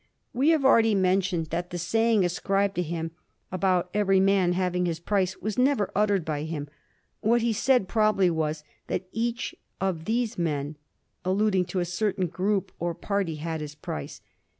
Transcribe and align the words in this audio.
We 0.33 0.49
have 0.49 0.65
already 0.65 0.95
mentioned 0.95 1.51
that 1.51 1.69
the 1.69 1.77
saying 1.77 2.25
ascribed 2.25 2.73
to 2.73 2.81
him 2.81 3.11
about 3.51 3.91
every 3.93 4.19
man 4.19 4.53
having 4.53 4.87
his 4.87 4.99
price 4.99 5.37
was 5.37 5.59
never 5.59 5.91
uttered 5.95 6.25
by 6.25 6.41
him. 6.41 6.67
What 7.19 7.43
he 7.43 7.53
said 7.53 7.87
pro 7.87 8.11
bably 8.11 8.31
was, 8.31 8.63
that 8.87 9.03
^ 9.05 9.05
each 9.11 9.53
of 9.79 10.05
these 10.05 10.39
men,' 10.39 10.75
alluding 11.23 11.65
to 11.65 11.79
a 11.81 11.85
certain 11.85 12.25
group 12.25 12.71
or 12.79 12.95
party, 12.95 13.35
had 13.35 13.61
his 13.61 13.75
price. 13.75 14.21